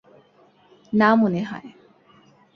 না 0.93 1.09
মনে 1.15 1.41
হয়। 1.43 1.69